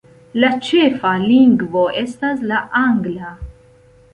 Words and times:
La 0.43 0.47
ĉefa 0.69 1.11
lingvo 1.25 1.83
estas 2.01 2.41
la 2.53 2.63
Angla. 2.81 3.31